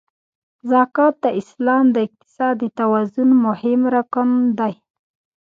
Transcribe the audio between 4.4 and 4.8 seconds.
دی.